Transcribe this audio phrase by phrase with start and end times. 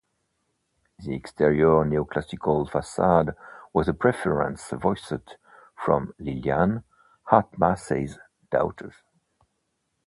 [0.97, 3.35] The exterior neoclassical facade
[3.71, 5.37] was a preference voiced
[5.75, 6.83] from Lillian,
[7.25, 8.17] Hart Massey's
[8.49, 8.91] daughter.